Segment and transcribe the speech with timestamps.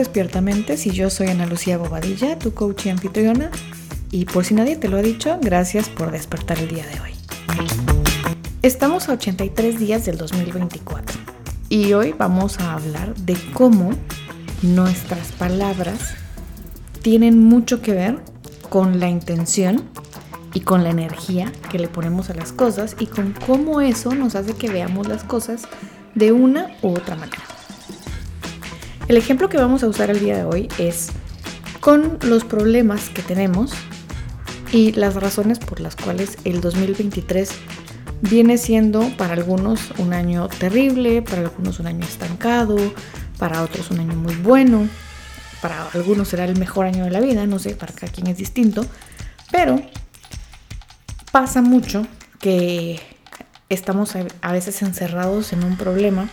[0.00, 3.50] Despiertamente y yo soy Ana Lucía Bobadilla, tu coach y anfitriona.
[4.10, 7.10] Y por si nadie te lo ha dicho, gracias por despertar el día de hoy.
[8.62, 11.20] Estamos a 83 días del 2024
[11.68, 13.90] y hoy vamos a hablar de cómo
[14.62, 16.14] nuestras palabras
[17.02, 18.24] tienen mucho que ver
[18.70, 19.84] con la intención
[20.54, 24.34] y con la energía que le ponemos a las cosas y con cómo eso nos
[24.34, 25.64] hace que veamos las cosas
[26.14, 27.49] de una u otra manera.
[29.10, 31.08] El ejemplo que vamos a usar el día de hoy es
[31.80, 33.72] con los problemas que tenemos
[34.70, 37.50] y las razones por las cuales el 2023
[38.20, 42.76] viene siendo para algunos un año terrible, para algunos un año estancado,
[43.36, 44.88] para otros un año muy bueno,
[45.60, 48.36] para algunos será el mejor año de la vida, no sé, para cada quien es
[48.36, 48.86] distinto,
[49.50, 49.82] pero
[51.32, 52.06] pasa mucho
[52.38, 53.00] que
[53.70, 56.30] estamos a veces encerrados en un problema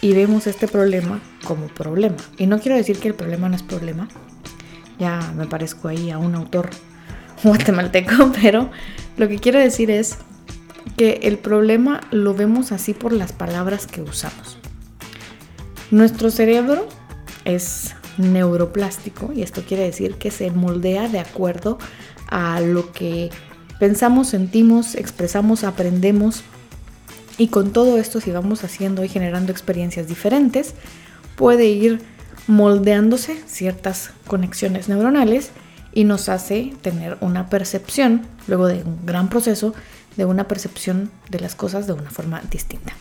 [0.00, 2.16] y vemos este problema como problema.
[2.38, 4.08] Y no quiero decir que el problema no es problema,
[4.98, 6.70] ya me parezco ahí a un autor
[7.42, 8.70] guatemalteco, pero
[9.16, 10.18] lo que quiero decir es
[10.96, 14.58] que el problema lo vemos así por las palabras que usamos.
[15.90, 16.86] Nuestro cerebro
[17.44, 21.78] es neuroplástico y esto quiere decir que se moldea de acuerdo
[22.28, 23.30] a lo que
[23.78, 26.42] pensamos, sentimos, expresamos, aprendemos
[27.40, 30.74] y con todo esto, si vamos haciendo y generando experiencias diferentes,
[31.36, 32.02] puede ir
[32.46, 35.50] moldeándose ciertas conexiones neuronales
[35.94, 39.72] y nos hace tener una percepción, luego de un gran proceso,
[40.18, 42.92] de una percepción de las cosas de una forma distinta.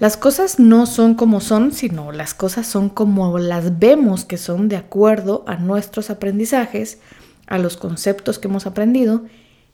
[0.00, 4.68] Las cosas no son como son, sino las cosas son como las vemos que son
[4.68, 6.98] de acuerdo a nuestros aprendizajes,
[7.46, 9.26] a los conceptos que hemos aprendido,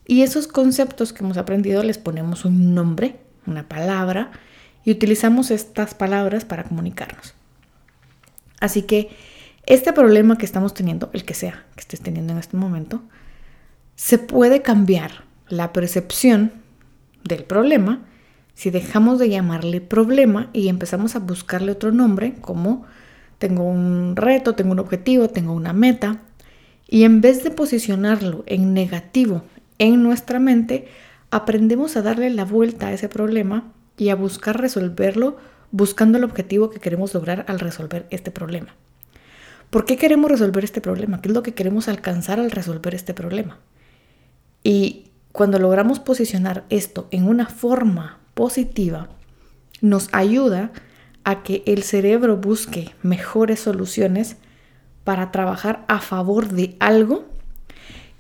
[0.07, 4.31] y esos conceptos que hemos aprendido les ponemos un nombre una palabra,
[4.85, 7.35] y utilizamos estas palabras para comunicarnos.
[8.61, 9.11] Así que
[9.67, 13.03] este problema que estamos teniendo, el que sea que estés teniendo en este momento,
[13.97, 16.53] se puede cambiar la percepción
[17.23, 18.01] del problema
[18.55, 22.85] si dejamos de llamarle problema y empezamos a buscarle otro nombre como
[23.39, 26.23] tengo un reto, tengo un objetivo, tengo una meta,
[26.87, 29.43] y en vez de posicionarlo en negativo
[29.79, 30.87] en nuestra mente,
[31.35, 35.37] aprendemos a darle la vuelta a ese problema y a buscar resolverlo
[35.73, 38.77] buscando el objetivo que queremos lograr al resolver este problema.
[39.69, 41.21] ¿Por qué queremos resolver este problema?
[41.21, 43.59] ¿Qué es lo que queremos alcanzar al resolver este problema?
[44.63, 49.09] Y cuando logramos posicionar esto en una forma positiva,
[49.81, 50.71] nos ayuda
[51.25, 54.37] a que el cerebro busque mejores soluciones
[55.03, 57.25] para trabajar a favor de algo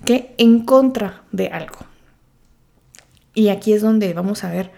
[0.04, 1.93] que en contra de algo.
[3.34, 4.70] Y aquí es donde vamos a ver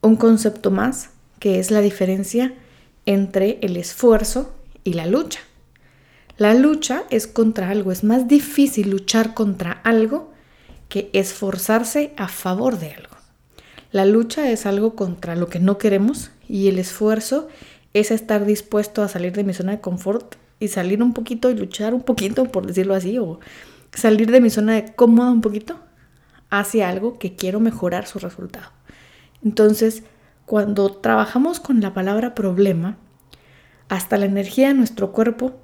[0.00, 1.10] un concepto más,
[1.40, 2.54] que es la diferencia
[3.06, 4.54] entre el esfuerzo
[4.84, 5.40] y la lucha.
[6.36, 10.32] La lucha es contra algo, es más difícil luchar contra algo
[10.88, 13.16] que esforzarse a favor de algo.
[13.90, 17.48] La lucha es algo contra lo que no queremos y el esfuerzo
[17.94, 21.54] es estar dispuesto a salir de mi zona de confort y salir un poquito y
[21.54, 23.40] luchar un poquito, por decirlo así, o
[23.92, 25.80] salir de mi zona de cómoda un poquito
[26.50, 28.70] hacia algo que quiero mejorar su resultado.
[29.44, 30.02] Entonces,
[30.46, 32.96] cuando trabajamos con la palabra problema,
[33.88, 35.58] hasta la energía de nuestro cuerpo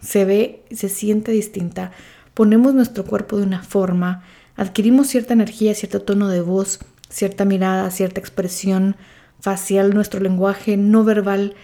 [0.00, 1.92] se ve, se siente distinta.
[2.34, 4.22] Ponemos nuestro cuerpo de una forma,
[4.56, 8.96] adquirimos cierta energía, cierto tono de voz, cierta mirada, cierta expresión
[9.40, 11.54] facial, nuestro lenguaje no verbal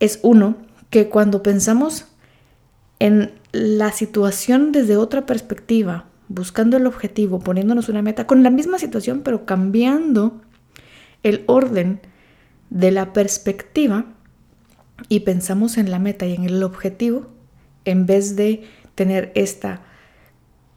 [0.00, 0.56] es uno
[0.90, 2.06] que cuando pensamos
[2.98, 8.78] en la situación desde otra perspectiva, buscando el objetivo, poniéndonos una meta, con la misma
[8.78, 10.40] situación, pero cambiando
[11.22, 12.00] el orden
[12.70, 14.06] de la perspectiva
[15.08, 17.26] y pensamos en la meta y en el objetivo,
[17.84, 19.82] en vez de tener esta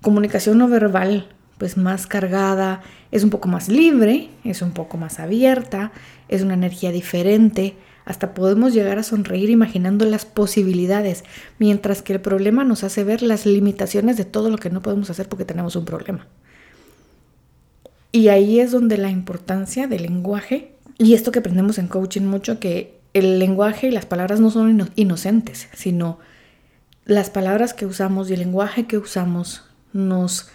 [0.01, 5.19] comunicación no verbal pues más cargada, es un poco más libre, es un poco más
[5.19, 5.91] abierta,
[6.27, 7.75] es una energía diferente,
[8.05, 11.23] hasta podemos llegar a sonreír imaginando las posibilidades,
[11.59, 15.09] mientras que el problema nos hace ver las limitaciones de todo lo que no podemos
[15.09, 16.27] hacer porque tenemos un problema.
[18.11, 22.59] Y ahí es donde la importancia del lenguaje, y esto que aprendemos en coaching mucho,
[22.59, 26.19] que el lenguaje y las palabras no son inocentes, sino
[27.05, 29.63] las palabras que usamos y el lenguaje que usamos
[29.93, 30.49] nos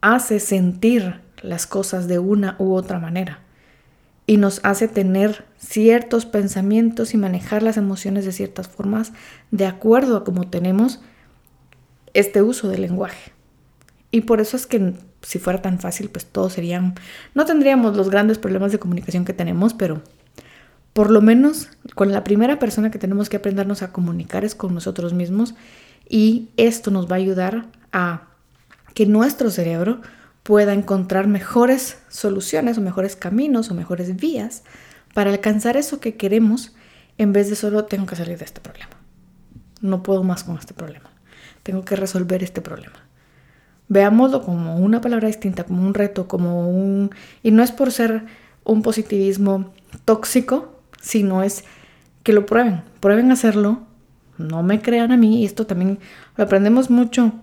[0.00, 3.40] hace sentir las cosas de una u otra manera
[4.28, 9.14] y nos hace tener ciertos pensamientos y manejar las emociones de ciertas formas
[9.50, 11.00] de acuerdo a cómo tenemos
[12.12, 13.32] este uso del lenguaje.
[14.10, 14.92] Y por eso es que
[15.22, 16.94] si fuera tan fácil, pues todos serían,
[17.34, 20.02] no tendríamos los grandes problemas de comunicación que tenemos, pero
[20.92, 24.74] por lo menos con la primera persona que tenemos que aprendernos a comunicar es con
[24.74, 25.54] nosotros mismos
[26.06, 28.28] y esto nos va a ayudar a
[28.92, 30.02] que nuestro cerebro
[30.48, 34.62] pueda encontrar mejores soluciones o mejores caminos o mejores vías
[35.12, 36.74] para alcanzar eso que queremos
[37.18, 38.88] en vez de solo tengo que salir de este problema.
[39.82, 41.10] No puedo más con este problema.
[41.62, 42.94] Tengo que resolver este problema.
[43.88, 47.10] Veámoslo como una palabra distinta, como un reto, como un...
[47.42, 48.24] Y no es por ser
[48.64, 49.74] un positivismo
[50.06, 51.64] tóxico, sino es
[52.22, 53.82] que lo prueben, prueben hacerlo,
[54.38, 55.98] no me crean a mí, y esto también
[56.38, 57.34] lo aprendemos mucho,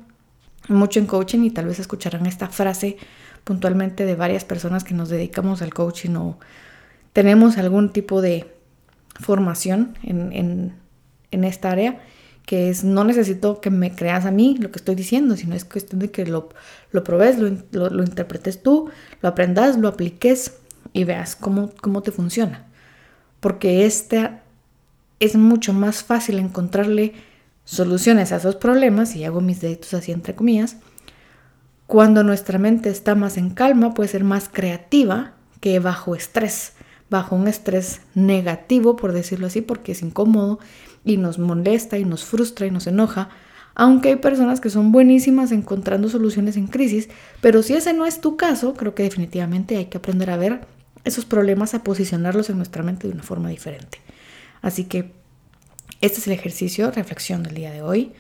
[0.67, 2.97] mucho en coaching y tal vez escucharán esta frase
[3.43, 6.39] puntualmente de varias personas que nos dedicamos al coaching o
[7.13, 8.51] tenemos algún tipo de
[9.19, 10.73] formación en,
[11.31, 12.01] esta área,
[12.45, 15.65] que es no necesito que me creas a mí lo que estoy diciendo, sino es
[15.65, 16.49] cuestión de que lo,
[16.91, 17.49] lo probes, lo,
[17.89, 18.89] lo, interpretes tú,
[19.21, 20.55] lo aprendas, lo apliques
[20.93, 22.65] y veas cómo, cómo te funciona.
[23.39, 24.31] Porque este
[25.19, 27.13] es mucho más fácil encontrarle
[27.65, 30.77] soluciones a esos problemas, y hago mis deditos así entre comillas,
[31.87, 36.73] cuando nuestra mente está más en calma, puede ser más creativa que bajo estrés,
[37.09, 40.59] bajo un estrés negativo, por decirlo así, porque es incómodo
[41.03, 43.29] y nos molesta y nos frustra y nos enoja,
[43.75, 47.09] aunque hay personas que son buenísimas encontrando soluciones en crisis,
[47.41, 50.61] pero si ese no es tu caso, creo que definitivamente hay que aprender a ver
[51.03, 53.99] esos problemas, a posicionarlos en nuestra mente de una forma diferente.
[54.61, 55.13] Así que
[56.05, 58.11] este es el ejercicio, reflexión del día de hoy.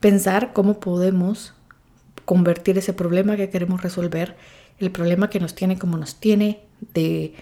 [0.00, 1.54] Pensar cómo podemos
[2.24, 4.36] convertir ese problema que queremos resolver,
[4.78, 6.60] el problema que nos tiene como nos tiene,
[6.94, 7.34] de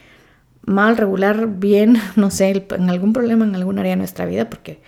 [0.62, 4.80] mal, regular, bien, no sé, en algún problema en algún área de nuestra vida, porque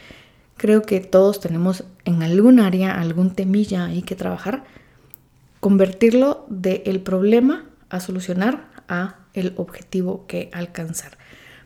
[0.56, 4.64] creo que todos tenemos en algún área algún temilla ahí que trabajar,
[5.60, 11.16] convertirlo del problema a solucionar a el objetivo que alcanzar.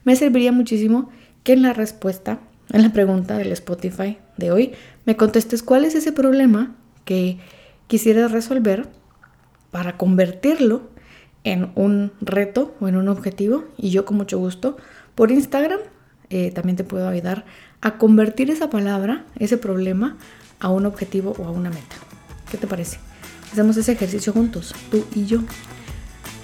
[0.04, 1.10] Me serviría muchísimo
[1.42, 2.40] que en la respuesta
[2.72, 4.72] en la pregunta del Spotify de hoy
[5.04, 6.74] me contestes cuál es ese problema
[7.04, 7.38] que
[7.86, 8.88] quisieras resolver
[9.70, 10.90] para convertirlo
[11.44, 14.76] en un reto o en un objetivo y yo con mucho gusto
[15.14, 15.80] por Instagram
[16.30, 17.44] eh, también te puedo ayudar
[17.80, 20.16] a convertir esa palabra, ese problema
[20.60, 21.96] a un objetivo o a una meta.
[22.50, 22.98] ¿Qué te parece?
[23.52, 25.40] Hacemos ese ejercicio juntos, tú y yo.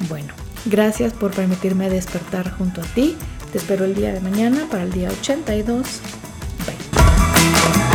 [0.08, 0.34] Bueno,
[0.64, 3.17] gracias por permitirme despertar junto a ti.
[3.52, 6.00] Te espero el día de mañana para el día 82.
[6.66, 7.85] Bye.